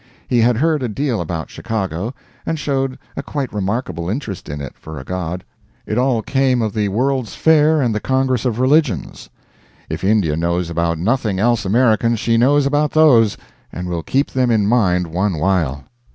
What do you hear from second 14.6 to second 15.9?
mind one while.